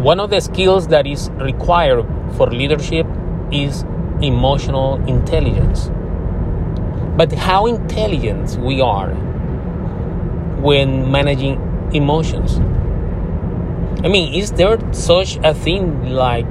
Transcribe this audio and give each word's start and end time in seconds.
one 0.00 0.18
of 0.18 0.30
the 0.30 0.40
skills 0.40 0.88
that 0.88 1.06
is 1.06 1.28
required 1.32 2.06
for 2.36 2.46
leadership 2.46 3.06
is 3.52 3.82
emotional 4.22 4.94
intelligence. 5.06 5.90
But 7.18 7.32
how 7.32 7.66
intelligent 7.66 8.56
we 8.56 8.80
are 8.80 9.10
when 10.62 11.10
managing 11.10 11.60
emotions. 11.92 12.58
I 14.02 14.08
mean, 14.08 14.32
is 14.32 14.52
there 14.52 14.78
such 14.94 15.36
a 15.44 15.52
thing 15.52 16.10
like 16.10 16.50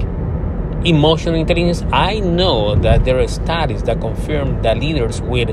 emotional 0.84 1.34
intelligence? 1.34 1.82
I 1.92 2.20
know 2.20 2.76
that 2.76 3.04
there 3.04 3.18
are 3.18 3.26
studies 3.26 3.82
that 3.84 4.00
confirm 4.00 4.62
that 4.62 4.78
leaders 4.78 5.20
with 5.20 5.50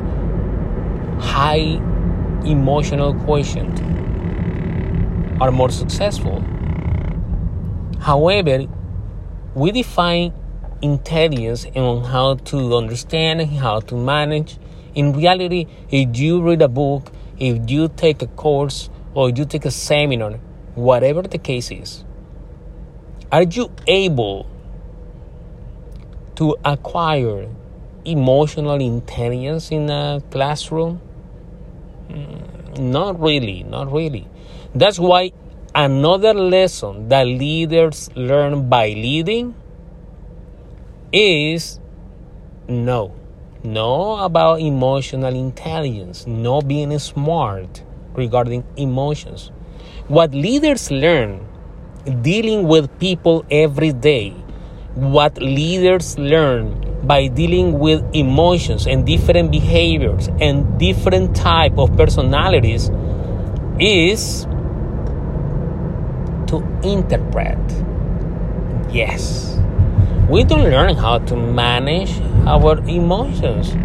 high 1.20 1.82
emotional 2.46 3.16
quotient 3.26 3.82
are 5.42 5.52
more 5.52 5.72
successful. 5.72 6.44
However, 8.00 8.68
we 9.56 9.72
define 9.72 10.34
intelligence 10.82 11.66
on 11.76 12.04
how 12.04 12.36
to 12.36 12.76
understand 12.76 13.42
and 13.42 13.52
how 13.58 13.80
to 13.82 13.96
manage. 13.96 14.58
In 14.94 15.14
reality, 15.14 15.66
if 15.90 16.18
you 16.18 16.42
read 16.42 16.62
a 16.62 16.68
book, 16.68 17.12
if 17.40 17.70
you 17.70 17.88
take 17.88 18.22
a 18.22 18.28
course, 18.28 18.90
or 19.14 19.30
you 19.30 19.46
take 19.46 19.66
a 19.66 19.72
seminar, 19.72 20.34
whatever 20.76 21.24
the 21.24 21.38
case 21.38 21.72
is, 21.72 22.04
are 23.32 23.44
you 23.44 23.72
able 23.88 24.48
to 26.36 26.56
acquire 26.64 27.50
emotional 28.06 28.80
intelligence 28.80 29.72
in 29.72 29.90
a 29.90 30.22
classroom? 30.30 31.02
Mm, 32.10 32.80
not 32.80 33.20
really, 33.20 33.64
not 33.64 33.92
really. 33.92 34.28
That's 34.76 35.00
why 35.00 35.32
another 35.78 36.34
lesson 36.34 37.08
that 37.08 37.28
leaders 37.28 38.10
learn 38.16 38.68
by 38.68 38.88
leading 38.88 39.54
is 41.14 41.80
no. 42.68 43.14
No 43.64 44.18
about 44.18 44.60
emotional 44.60 45.36
intelligence, 45.36 46.26
no 46.26 46.62
being 46.62 46.98
smart 46.98 47.84
regarding 48.16 48.64
emotions. 48.76 49.52
What 50.08 50.32
leaders 50.32 50.90
learn 50.90 51.46
dealing 52.24 52.68
with 52.68 52.90
people 53.00 53.46
every 53.52 53.94
day, 53.94 54.32
what 54.96 55.38
leaders 55.38 56.18
learn 56.18 57.06
by 57.06 57.28
dealing 57.28 57.78
with 57.78 58.04
emotions 58.16 58.88
and 58.88 59.06
different 59.06 59.52
behaviors 59.52 60.28
and 60.42 60.80
different 60.80 61.36
type 61.36 61.78
of 61.78 61.96
personalities 61.96 62.90
is 63.80 64.48
to 66.48 66.64
interpret. 66.84 67.58
Yes. 68.90 69.60
We 70.30 70.44
don't 70.44 70.64
learn 70.64 70.96
how 70.96 71.20
to 71.20 71.36
manage 71.36 72.20
our 72.46 72.80
emotions. 72.88 73.76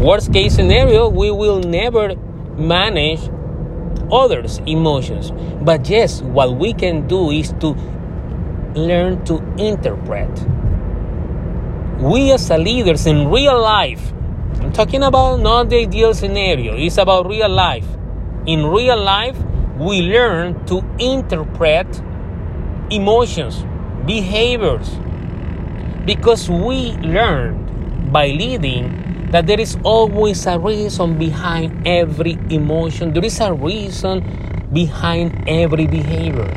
Worst 0.00 0.32
case 0.32 0.54
scenario, 0.54 1.08
we 1.08 1.30
will 1.30 1.60
never 1.60 2.16
manage 2.56 3.20
others' 4.10 4.58
emotions. 4.66 5.32
But 5.62 5.88
yes, 5.88 6.22
what 6.22 6.56
we 6.56 6.72
can 6.72 7.06
do 7.06 7.30
is 7.30 7.52
to 7.60 7.76
learn 8.74 9.24
to 9.24 9.38
interpret. 9.58 10.30
We 12.00 12.32
as 12.32 12.50
leaders 12.50 13.06
in 13.06 13.28
real 13.28 13.60
life, 13.60 14.12
I'm 14.60 14.72
talking 14.72 15.02
about 15.02 15.40
not 15.40 15.68
the 15.68 15.80
ideal 15.80 16.14
scenario, 16.14 16.76
it's 16.76 16.98
about 16.98 17.26
real 17.26 17.48
life. 17.48 17.86
In 18.46 18.66
real 18.66 18.98
life, 18.98 19.36
we 19.80 20.02
learn 20.02 20.62
to 20.66 20.84
interpret 20.98 21.88
emotions, 22.90 23.64
behaviors, 24.04 24.90
because 26.04 26.50
we 26.50 26.92
learned 27.00 28.12
by 28.12 28.26
leading 28.26 29.30
that 29.30 29.46
there 29.46 29.58
is 29.58 29.78
always 29.82 30.44
a 30.46 30.58
reason 30.58 31.18
behind 31.18 31.88
every 31.88 32.36
emotion. 32.50 33.14
There 33.14 33.24
is 33.24 33.40
a 33.40 33.54
reason 33.54 34.68
behind 34.70 35.48
every 35.48 35.86
behavior. 35.86 36.52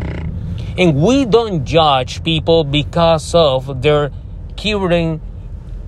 And 0.78 1.02
we 1.02 1.24
don't 1.24 1.64
judge 1.64 2.26
people 2.26 2.66
because 2.66 3.34
of 3.34 3.82
their 3.82 4.12
current 4.58 5.22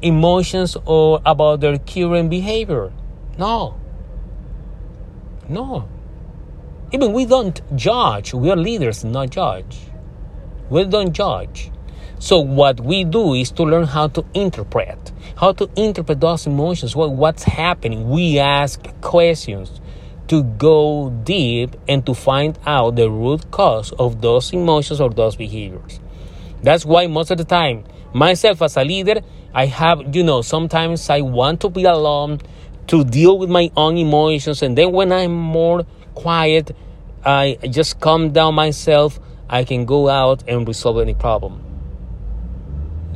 emotions 0.01 0.77
or 0.85 1.19
about 1.25 1.59
their 1.59 1.79
current 1.79 2.29
behavior. 2.29 2.93
No. 3.37 3.75
No. 5.49 5.89
Even 6.95 7.11
we 7.11 7.25
don't 7.25 7.59
judge. 7.75 8.33
We 8.33 8.49
are 8.49 8.55
leaders, 8.55 9.03
not 9.03 9.29
judge. 9.29 9.79
We 10.69 10.85
don't 10.85 11.11
judge. 11.11 11.69
So 12.19 12.39
what 12.39 12.79
we 12.79 13.03
do 13.03 13.33
is 13.33 13.51
to 13.51 13.63
learn 13.63 13.83
how 13.83 14.07
to 14.07 14.23
interpret, 14.33 15.11
how 15.35 15.51
to 15.51 15.69
interpret 15.75 16.21
those 16.21 16.47
emotions, 16.47 16.95
what, 16.95 17.11
what's 17.11 17.43
happening. 17.43 18.09
We 18.09 18.39
ask 18.39 18.81
questions 19.01 19.81
to 20.29 20.43
go 20.43 21.09
deep 21.25 21.75
and 21.89 22.05
to 22.05 22.13
find 22.13 22.57
out 22.65 22.95
the 22.95 23.11
root 23.11 23.51
cause 23.51 23.91
of 23.99 24.21
those 24.21 24.53
emotions 24.53 25.01
or 25.01 25.09
those 25.09 25.35
behaviors. 25.35 25.99
That's 26.63 26.85
why 26.85 27.07
most 27.07 27.29
of 27.29 27.39
the 27.39 27.43
time, 27.43 27.83
myself 28.13 28.61
as 28.61 28.77
a 28.77 28.85
leader, 28.85 29.19
I 29.53 29.65
have, 29.65 30.15
you 30.15 30.23
know, 30.23 30.41
sometimes 30.41 31.09
I 31.09 31.19
want 31.19 31.59
to 31.59 31.69
be 31.69 31.83
alone 31.83 32.39
to 32.87 33.03
deal 33.03 33.37
with 33.37 33.49
my 33.49 33.69
own 33.75 33.97
emotions. 33.97 34.61
And 34.61 34.77
then 34.77 34.93
when 34.93 35.11
I'm 35.11 35.33
more 35.33 35.85
quiet, 36.13 36.71
I 37.25 37.57
just 37.69 37.99
calm 37.99 38.31
down 38.31 38.53
myself, 38.53 39.19
I 39.49 39.63
can 39.63 39.85
go 39.85 40.09
out 40.09 40.43
and 40.47 40.67
resolve 40.67 40.99
any 40.99 41.15
problem. 41.15 41.63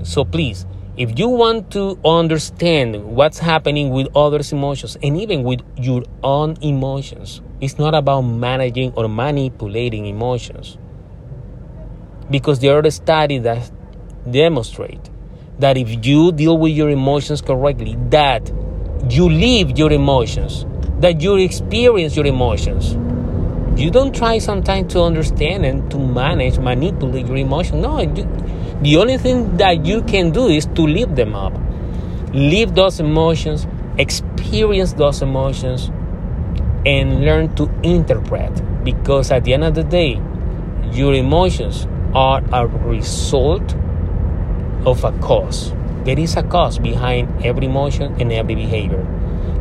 So 0.04 0.26
please, 0.26 0.66
if 0.98 1.18
you 1.20 1.30
want 1.30 1.72
to 1.72 2.00
understand 2.04 3.04
what's 3.06 3.40
happening 3.40 3.92
with 3.92 4.08
others' 4.16 4.52
emotions 4.52 4.98
and 5.04 5.16
even 5.16 5.44
with 5.44 5.62
your 5.78 6.04
own 6.24 6.58
emotions, 6.62 7.42
it's 7.62 7.78
not 7.78 7.94
about 7.94 8.22
managing 8.22 8.94
or 8.94 9.08
manipulating 9.08 10.08
emotions. 10.08 10.78
Because 12.32 12.60
there 12.60 12.78
are 12.78 12.92
studies 12.92 13.44
that 13.44 13.72
demonstrate 14.30 15.10
that 15.60 15.78
if 15.78 16.06
you 16.06 16.32
deal 16.32 16.58
with 16.58 16.74
your 16.74 16.90
emotions 16.90 17.42
correctly, 17.42 17.96
that 18.10 18.52
you 19.10 19.30
live 19.30 19.78
your 19.78 19.92
emotions, 19.92 20.66
that 21.00 21.22
you 21.22 21.36
experience 21.36 22.16
your 22.16 22.26
emotions. 22.26 22.98
You 23.80 23.90
don't 23.90 24.14
try 24.14 24.40
sometimes 24.40 24.92
to 24.92 25.04
understand 25.04 25.66
and 25.66 25.90
to 25.90 25.98
manage, 25.98 26.60
manipulate 26.60 27.28
your 27.28 27.38
emotions. 27.38 27.82
No, 27.82 28.02
you, 28.02 28.28
the 28.82 28.98
only 28.98 29.18
thing 29.18 29.56
that 29.56 29.86
you 29.86 30.02
can 30.02 30.32
do 30.32 30.48
is 30.48 30.66
to 30.76 30.82
live 30.82 31.16
them 31.16 31.34
up. 31.34 31.54
Live 32.34 32.76
those 32.76 33.00
emotions, 33.00 33.68
experience 33.98 34.92
those 34.92 35.22
emotions, 35.22 35.92
and 36.86 37.24
learn 37.24 37.56
to 37.56 37.72
interpret. 37.82 38.52
Because 38.84 39.32
at 39.32 39.46
the 39.46 39.54
end 39.54 39.64
of 39.64 39.76
the 39.76 39.86
day, 39.86 40.22
your 40.92 41.14
emotions 41.14 41.88
are 42.14 42.44
a 42.52 42.68
result 42.68 43.76
of 44.86 45.06
a 45.06 45.18
cause. 45.20 45.72
There 46.04 46.20
is 46.20 46.36
a 46.36 46.44
cause 46.44 46.80
behind 46.80 47.46
every 47.46 47.68
emotion 47.68 48.14
and 48.20 48.34
every 48.34 48.56
behavior. 48.56 49.08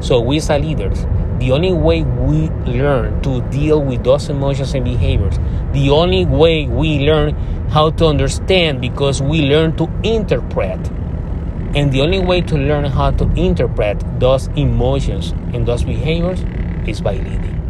So, 0.00 0.18
we 0.18 0.38
as 0.38 0.48
leaders, 0.48 1.06
the 1.38 1.52
only 1.52 1.72
way 1.72 2.02
we 2.02 2.48
learn 2.66 3.20
to 3.22 3.40
deal 3.50 3.80
with 3.82 4.04
those 4.04 4.28
emotions 4.28 4.74
and 4.74 4.84
behaviors, 4.84 5.38
the 5.72 5.90
only 5.90 6.24
way 6.24 6.66
we 6.66 7.00
learn 7.00 7.34
how 7.70 7.90
to 7.90 8.06
understand 8.06 8.80
because 8.80 9.20
we 9.22 9.42
learn 9.42 9.76
to 9.76 9.88
interpret. 10.02 10.78
And 11.74 11.92
the 11.92 12.00
only 12.00 12.18
way 12.18 12.40
to 12.40 12.56
learn 12.56 12.84
how 12.84 13.10
to 13.12 13.24
interpret 13.34 14.02
those 14.18 14.48
emotions 14.56 15.32
and 15.52 15.66
those 15.66 15.84
behaviors 15.84 16.44
is 16.88 17.00
by 17.00 17.14
leading. 17.14 17.67